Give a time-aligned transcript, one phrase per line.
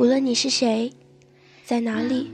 [0.00, 0.94] 无论你是谁，
[1.62, 2.30] 在哪里，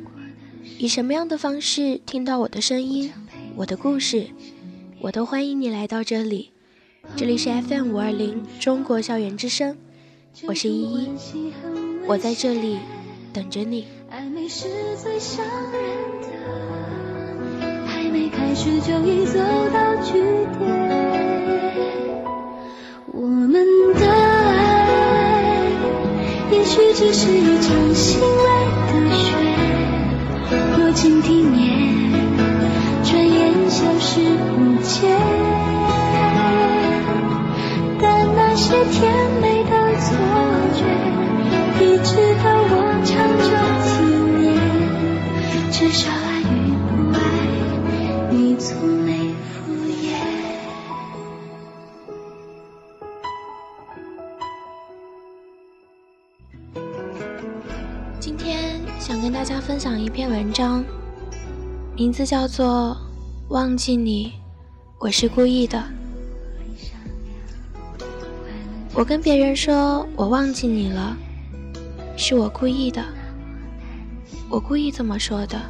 [0.79, 3.13] 以什么样的方式听到我的声音、
[3.57, 4.29] 我的故事，
[5.01, 6.53] 我都欢迎你来到这里。
[7.17, 9.77] 这里是 FM 五二零中国校园之声，
[10.47, 11.09] 我是依依，
[12.07, 12.79] 我在这里
[13.33, 13.89] 等着你。
[14.13, 15.83] 暧昧是最伤人
[16.23, 19.41] 的，还没开始就已走
[19.73, 20.13] 到句
[20.61, 21.06] 点。
[26.99, 28.25] 只是一场心累
[28.89, 29.37] 的雪，
[30.79, 32.11] 落进地面，
[33.05, 34.23] 转眼消失
[60.17, 60.83] 篇文章，
[61.95, 62.97] 名字叫做
[63.53, 64.33] 《忘记你，
[64.99, 65.79] 我是故意的》。
[68.95, 71.15] 我跟别人说我忘记你了，
[72.17, 73.05] 是我故意的，
[74.49, 75.61] 我故意这么说的。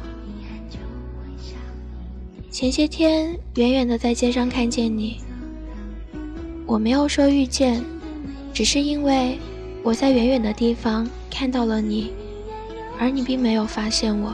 [2.49, 5.17] 前些天远远的在街上看见你，
[6.65, 7.83] 我没有说遇见，
[8.53, 9.37] 只是因为
[9.83, 12.13] 我在远远的地方看到了你，
[12.99, 14.33] 而你并没有发现我。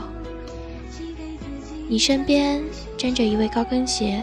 [1.88, 2.62] 你身边
[2.96, 4.22] 站着一位高跟鞋，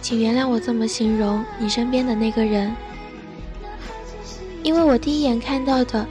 [0.00, 2.74] 请原谅我这么形容你身边的那个人，
[4.62, 6.06] 因为我第一眼看到的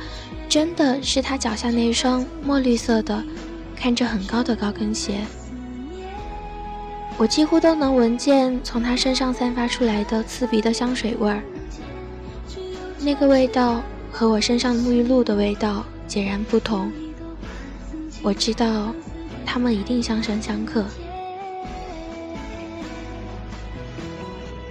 [0.48, 3.24] 真的是他脚下那双墨绿色的、
[3.76, 5.22] 看着很高的高跟鞋。
[7.18, 11.42] 我几乎都能闻见从他身上散发出来的刺鼻的香水味儿，
[13.00, 13.82] 那个味道
[14.12, 16.92] 和我身上沐浴露的味道截然不同。
[18.22, 18.94] 我知道，
[19.46, 20.86] 他们一定相生相克。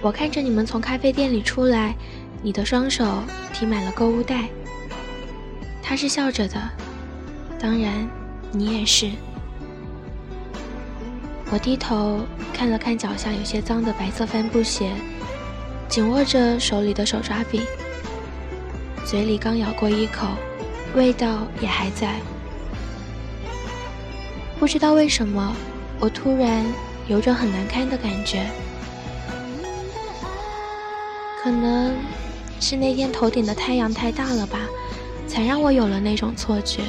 [0.01, 1.95] 我看着你们从咖啡店里出来，
[2.41, 3.23] 你的双手
[3.53, 4.49] 提满了购物袋。
[5.81, 6.59] 他是笑着的，
[7.59, 8.07] 当然，
[8.51, 9.11] 你也是。
[11.51, 12.21] 我低头
[12.53, 14.91] 看了看脚下有些脏的白色帆布鞋，
[15.87, 17.61] 紧握着手里的手抓饼，
[19.05, 20.29] 嘴里刚咬过一口，
[20.95, 22.19] 味道也还在。
[24.59, 25.55] 不知道为什么，
[25.99, 26.63] 我突然
[27.07, 28.45] 有种很难堪的感觉，
[31.43, 31.93] 可能
[32.59, 34.59] 是那天头顶的太阳太大了吧，
[35.27, 36.81] 才让我有了那种错觉。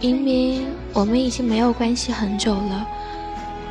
[0.00, 2.86] 明明我们已经没有关系很久了，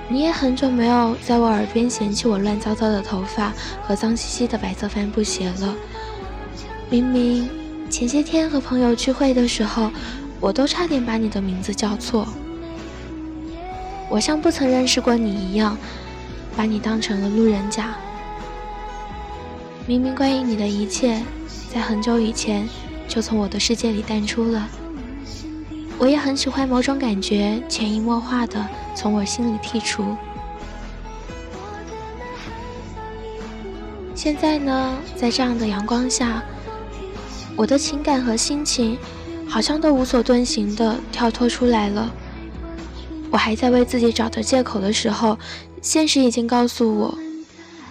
[0.10, 5.74] 你也很久没有在我耳边嫌弃我乱糟糟的头发和脏兮兮的白色帆布鞋了。
[6.90, 7.50] 明明
[7.90, 9.90] 前些天和朋友聚会的时候，
[10.40, 12.28] 我都差点把你的名字叫错。
[14.10, 15.78] 我像不曾认识过你一样，
[16.56, 17.96] 把你当成了路人甲。
[19.86, 21.22] 明明关于你的一切，
[21.74, 22.68] 在很久以前
[23.08, 24.68] 就从我的世界里淡出了。
[25.98, 30.16] 我也很喜欢某种感觉，潜移默化的从我心里剔除。
[34.14, 36.44] 现在呢，在这样的阳光下，
[37.58, 38.96] 我的情感和心情
[39.48, 42.14] 好像都无所遁形的跳脱出来了。
[43.32, 45.38] 我还在为自己找着借口的时候，
[45.82, 47.18] 现实已经告诉我，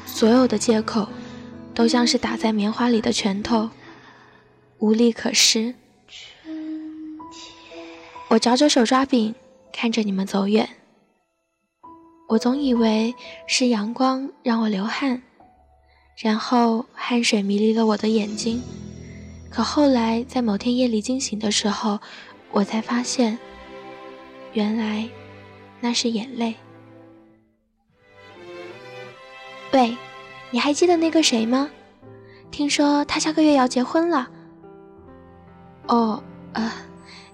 [0.06, 1.08] 所有的借口
[1.74, 3.68] 都像是打在棉花里的拳头，
[4.78, 5.74] 无力可施。
[8.28, 9.34] 我嚼着手抓饼，
[9.72, 10.68] 看着你们走远。
[12.28, 13.14] 我总以为
[13.46, 15.22] 是阳光让我流汗，
[16.16, 18.62] 然后汗水迷离了我的眼睛。
[19.56, 21.98] 可后来在某天夜里惊醒的时候，
[22.52, 23.38] 我才发现，
[24.52, 25.08] 原来
[25.80, 26.54] 那是眼泪。
[29.72, 29.96] 喂，
[30.50, 31.70] 你还记得那个谁吗？
[32.50, 34.28] 听说他下个月要结婚了。
[35.86, 36.22] 哦，
[36.52, 36.74] 啊。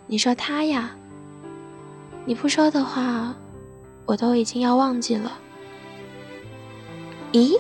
[0.07, 0.93] 你说他呀？
[2.25, 3.35] 你不说的话，
[4.07, 5.33] 我都已经要忘记了。
[7.33, 7.59] 咦，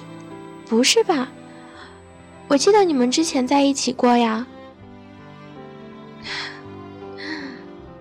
[0.68, 1.32] 不是吧？
[2.46, 4.46] 我记得你们之前在一起过呀。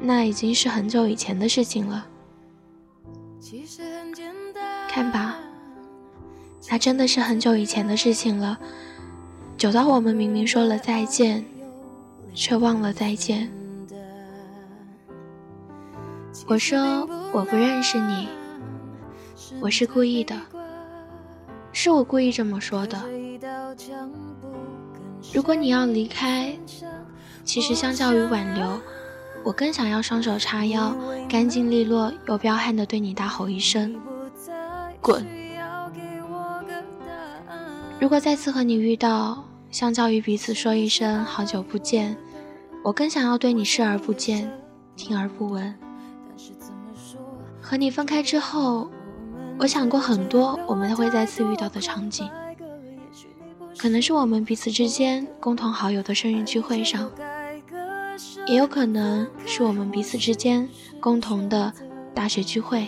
[0.01, 2.07] 那已经是很久以前的事情了。
[4.89, 5.37] 看吧，
[6.69, 8.59] 那真的是很久以前的事情了，
[9.57, 11.45] 久到我们明明说了再见，
[12.33, 13.51] 却忘了再见。
[16.47, 18.27] 我说我不认识你，
[19.61, 20.35] 我是故意的，
[21.71, 22.99] 是我故意这么说的。
[25.33, 26.57] 如果你要离开，
[27.45, 28.79] 其实相较于挽留，
[29.43, 30.95] 我更想要双手叉腰，
[31.27, 33.95] 干净利落又彪悍的对你大吼一声
[35.01, 35.25] ：“滚！”
[37.99, 42.17] 如果再次和你遇到，相较于彼此说一声好久不见，
[42.83, 44.51] 我更想要对你视而不见，
[44.95, 45.73] 听而不闻。
[47.61, 48.89] 和你分开之后，
[49.57, 52.29] 我想过很多我们会再次遇到的场景，
[53.77, 57.09] 可能是我们彼此之间共同好友的生日聚会上，
[58.47, 60.67] 也有可能是我们彼此之间
[60.99, 61.71] 共同的
[62.13, 62.87] 大学聚会，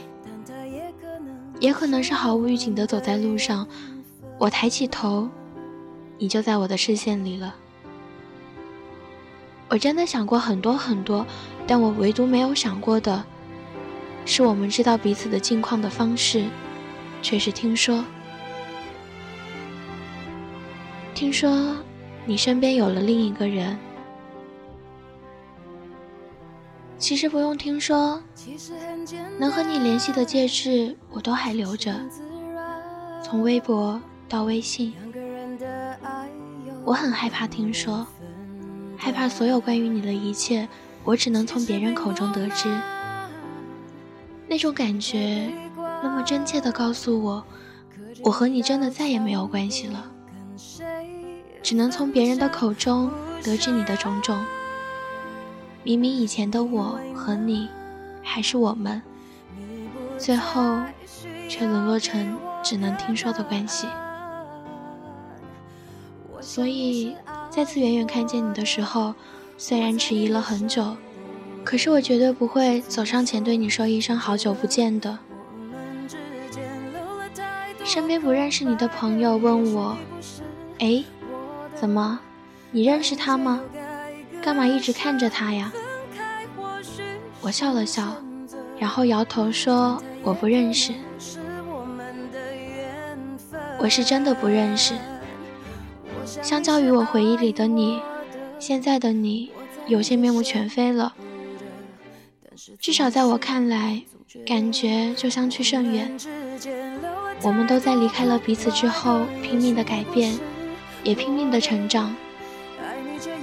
[1.60, 3.68] 也可能是毫无预警的走在路上，
[4.38, 5.30] 我抬起头，
[6.18, 7.56] 你就在我的视线里了。
[9.70, 11.26] 我真的想过很多很多，
[11.66, 13.24] 但我唯独没有想过的。
[14.26, 16.46] 是我们知道彼此的近况的方式，
[17.22, 18.04] 却是听说。
[21.14, 21.76] 听说
[22.26, 23.78] 你身边有了另一个人。
[27.04, 28.24] 其实不用听说，
[29.38, 31.94] 能和你联系的戒指我都还留着，
[33.22, 34.94] 从微博到微信。
[36.86, 38.08] 我很害怕听说，
[38.96, 40.66] 害怕所有关于你的一切，
[41.04, 42.74] 我只能从别人口中得知。
[44.48, 45.52] 那种感觉，
[46.02, 47.46] 那么真切的告诉我，
[48.24, 50.10] 我和你真的再也没有关系了。
[51.62, 53.12] 只能从别人的口中
[53.44, 54.42] 得知你的种种。
[55.84, 57.68] 明明以前的我和你，
[58.22, 59.02] 还是我们，
[60.18, 60.80] 最后
[61.50, 63.88] 却沦落成只能听说的关系。
[66.40, 67.16] 所以，
[67.50, 69.14] 再次远远看见你的时候，
[69.58, 70.96] 虽然迟疑了很久。
[71.66, 75.18] 可是我绝对不会走上前对你说一声好久不见的。
[77.86, 79.96] 身边不认识你的朋友问我
[80.80, 81.02] ：“哎，
[81.74, 82.20] 怎么？
[82.72, 83.62] 你认识他吗？
[84.44, 85.72] 干嘛一直看着他呀？”
[87.42, 88.16] 我笑了笑，
[88.78, 90.94] 然后摇头说：“我不认识。
[93.80, 94.94] 我是真的不认识。
[96.42, 98.02] 相较于我回忆里的你，
[98.60, 99.52] 现在的你
[99.88, 101.14] 有些面目全非了。”
[102.80, 104.02] 至少在我看来，
[104.46, 106.16] 感觉就像去甚远。
[107.42, 110.38] 我们都在离开了彼此之后，拼命的改变，
[111.04, 112.16] 也拼命的成长，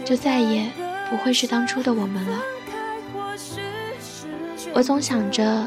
[0.07, 0.71] 就再也
[1.11, 2.39] 不会是当初的我们了。
[4.73, 5.67] 我总想着，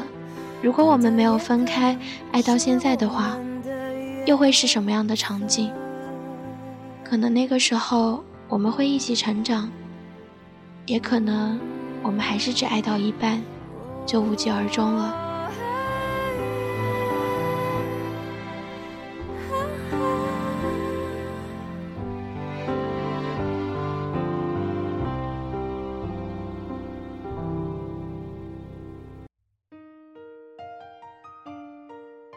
[0.62, 1.96] 如果我们没有分开，
[2.32, 3.36] 爱到现在的话，
[4.24, 5.70] 又会是什么样的场景？
[7.04, 9.70] 可能那个时候我们会一起成长，
[10.86, 11.60] 也可能。
[12.02, 13.40] 我们还是只爱到一半，
[14.04, 15.23] 就无疾而终了。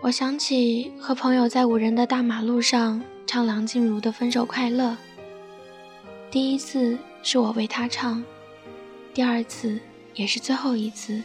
[0.07, 4.91] 我想起和朋友在无人的大马路上唱梁静茹的《分手快乐》，
[6.31, 8.23] 第一次是我为她唱。
[9.13, 9.77] 第二次，
[10.15, 11.21] 也是最后一次，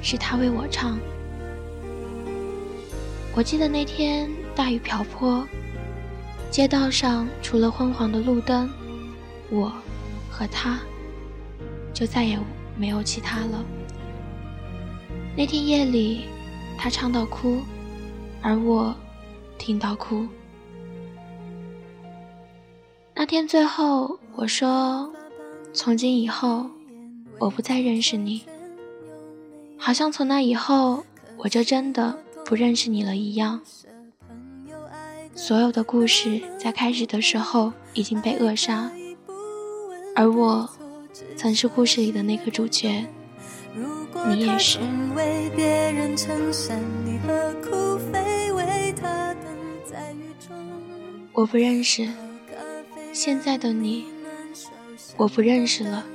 [0.00, 0.98] 是他为我唱。
[3.34, 5.46] 我记得那天大雨瓢泼，
[6.50, 8.70] 街道上除了昏黄的路灯，
[9.50, 9.70] 我
[10.30, 10.78] 和他，
[11.92, 12.38] 就再也
[12.74, 13.62] 没有其他了。
[15.36, 16.22] 那天夜里，
[16.78, 17.60] 他唱到哭，
[18.44, 18.94] 而我
[19.58, 20.28] 听到哭。
[23.14, 25.10] 那天最后，我说：
[25.72, 26.70] 从今以后。
[27.40, 28.42] 我不再认识你，
[29.76, 31.04] 好像从那以后
[31.36, 33.60] 我就真的不认识你了一样。
[35.34, 38.88] 所有的故事在开始的时候已经被扼杀，
[40.14, 40.70] 而我
[41.36, 43.04] 曾是故事里的那个主角，
[44.28, 44.78] 你也是。
[51.34, 52.08] 我不认识
[53.12, 54.06] 现在的你，
[55.16, 56.06] 我不认识了。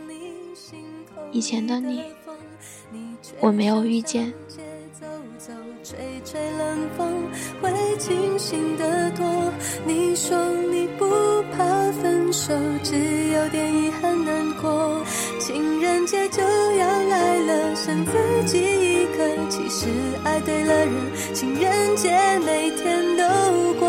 [1.33, 2.01] 以前的你，
[3.41, 4.33] 我没有遇见。
[5.83, 7.23] 吹吹冷风
[7.61, 9.51] 会清醒得多。
[9.85, 10.38] 你说
[10.71, 11.05] 你不
[11.51, 12.95] 怕分手，只
[13.33, 15.03] 有点遗憾难过。
[15.38, 18.13] 情人节就要来了，剩自
[18.45, 19.49] 己一个。
[19.49, 19.88] 其实
[20.23, 20.93] 爱对了人，
[21.33, 22.09] 情人节
[22.39, 23.88] 每天都过。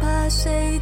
[0.00, 0.78] 怕谁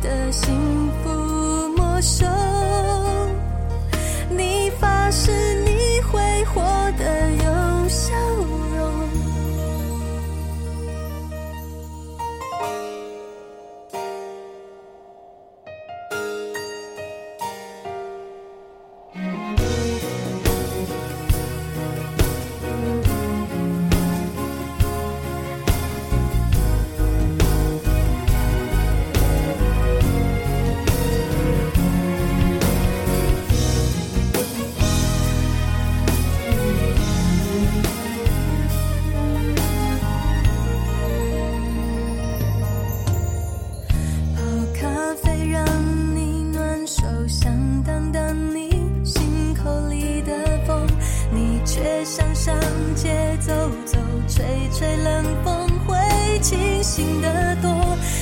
[56.92, 57.70] 清醒得多。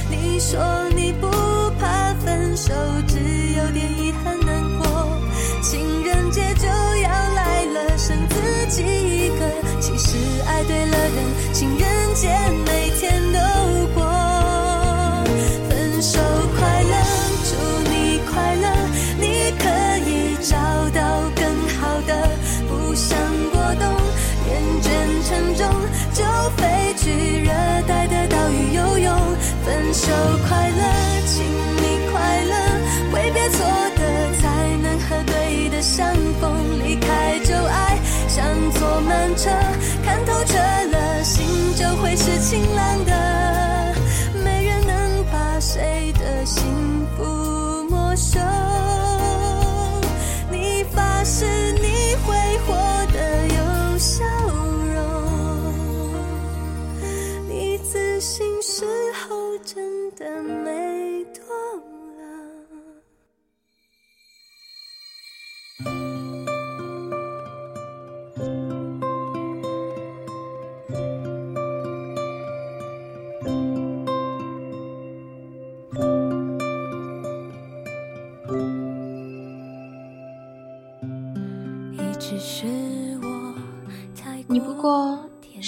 [0.09, 0.61] 你说
[0.95, 1.29] 你不
[1.81, 2.73] 怕分手，
[3.09, 5.19] 只有点遗憾难过。
[5.61, 9.45] 情人节就要来了，剩自己一个。
[9.81, 11.50] 其实爱对了，人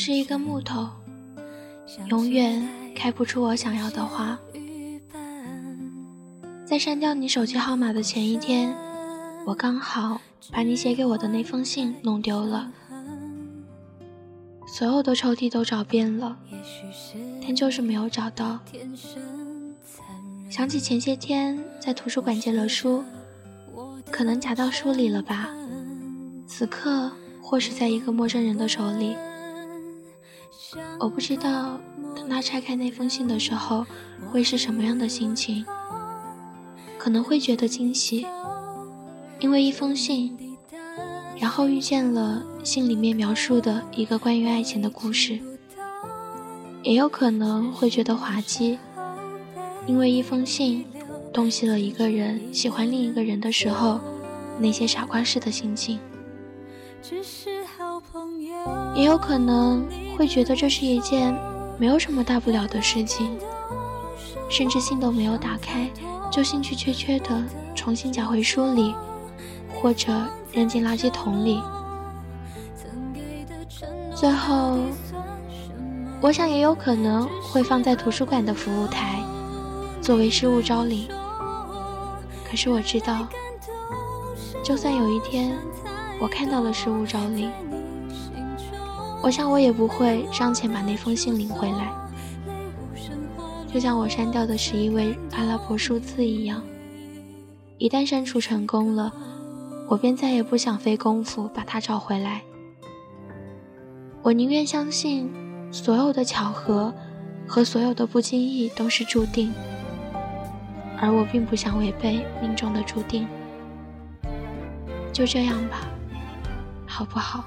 [0.05, 0.89] 是一个木头，
[2.09, 4.37] 永远开不出我想要的花。
[6.65, 8.75] 在删掉你手机号码的前一天，
[9.47, 12.73] 我刚好把你写给我的那封信弄丢了，
[14.67, 16.37] 所有的抽屉都找遍了，
[17.41, 18.59] 但就是没有找到。
[20.51, 23.05] 想起前些天在图书馆借了书，
[24.11, 25.49] 可能夹到书里了吧。
[26.45, 29.15] 此刻或是在一个陌生人的手里，
[30.99, 31.79] 我不知道
[32.17, 33.85] 当他拆开那封信的时候
[34.31, 35.65] 会是什么样的心情，
[36.99, 38.27] 可能会觉得惊喜，
[39.41, 40.37] 因为一封信，
[41.39, 45.39] 然后遇见了信里面描述的一个关于爱情的故事，
[46.83, 48.79] 也有可能会觉得滑稽，
[49.87, 50.87] 因为一封信
[51.33, 54.01] 洞悉了一个人喜欢另一个人的时候
[54.59, 55.99] 那些傻瓜式的心情。
[57.03, 58.55] 只是好朋友。
[58.95, 59.85] 也有可能
[60.17, 61.35] 会觉得这是一件
[61.79, 63.37] 没有什么大不了的事情，
[64.49, 65.91] 甚至信都没有打开，
[66.31, 67.43] 就兴趣缺缺的
[67.75, 68.95] 重新夹回书里，
[69.75, 70.13] 或者
[70.53, 71.61] 扔进垃圾桶里。
[74.15, 74.79] 最后，
[76.21, 79.21] 我想也有可能会放在图书馆的服务台，
[80.01, 81.09] 作为失物招领。
[82.49, 83.27] 可是我知道，
[84.63, 85.57] 就算有一天
[86.21, 87.51] 我看到了失物招领，
[89.23, 91.93] 我想我也不会上前把那封信领回来，
[93.73, 96.61] 就像我删掉的十一位阿拉伯数字一样。
[97.79, 99.13] 一旦删除成功了，
[99.89, 102.43] 我便再也不想费功夫把它找回来。
[104.23, 105.31] 我宁愿相信
[105.71, 106.93] 所有的巧合
[107.47, 109.53] 和所有的不经意都是注定，
[111.01, 113.27] 而我并不想违背命中的注定。
[115.13, 115.87] 就这样吧，
[116.87, 117.45] 好不好？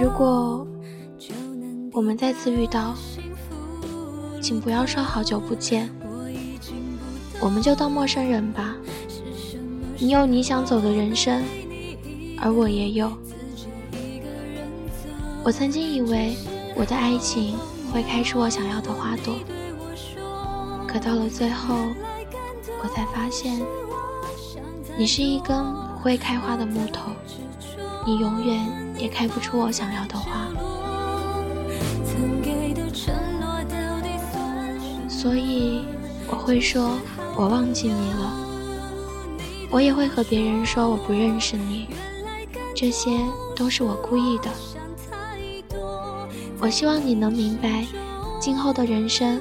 [0.00, 0.66] 如果
[1.92, 2.94] 我们再次遇到，
[4.42, 5.90] 请不要说好久不见，
[7.40, 8.76] 我们就当陌生人吧。
[9.98, 11.42] 你有你想走的人生，
[12.40, 13.10] 而我也有。
[15.42, 16.36] 我曾经以为
[16.74, 17.56] 我的爱情
[17.92, 19.34] 会开出我想要的花朵，
[20.86, 21.74] 可到了最后，
[22.82, 23.60] 我才发现
[24.98, 25.56] 你是一根
[26.04, 27.12] 会开花的木头，
[28.04, 28.62] 你永远
[28.98, 30.48] 也开不出我想要的花。
[35.08, 35.82] 所以
[36.28, 36.98] 我会说，
[37.34, 38.32] 我忘记你了。
[39.70, 41.88] 我也会和别人说我不认识你，
[42.76, 43.18] 这些
[43.56, 44.50] 都是我故意的。
[46.60, 47.86] 我希望你能明白，
[48.38, 49.40] 今后的人生，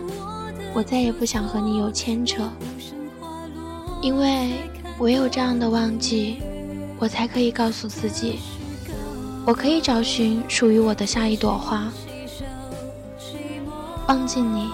[0.74, 2.50] 我再也不想和你有牵扯，
[4.02, 4.54] 因为
[5.00, 6.38] 唯有这样的忘记，
[7.04, 8.40] 我才可以告诉自己，
[9.46, 11.92] 我可以找寻属于我的下一朵花。
[14.08, 14.70] 忘记你，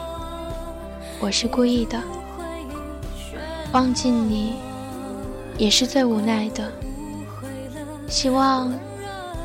[1.20, 2.00] 我是故意的。
[3.72, 4.54] 忘记你，
[5.58, 6.72] 也是最无奈的。
[8.08, 8.72] 希望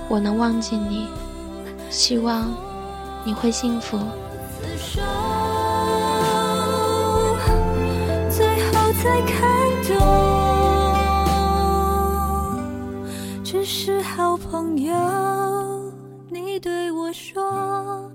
[0.07, 1.09] 我能忘记你，
[1.89, 2.55] 希望
[3.25, 3.99] 你会幸福。
[8.31, 9.41] 最后才看
[9.89, 10.44] 懂，
[14.55, 14.95] 朋友。
[16.31, 18.09] 你对我说。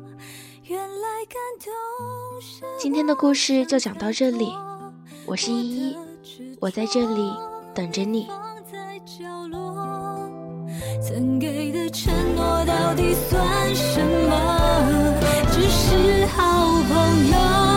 [2.78, 4.54] 今天的故事就讲到这里，
[5.26, 5.98] 我是依依，
[6.62, 7.30] 我在这里
[7.76, 8.30] 等着你。
[11.02, 15.16] 曾给的承诺到底算什么？
[15.52, 16.42] 只是好
[16.88, 17.69] 朋友。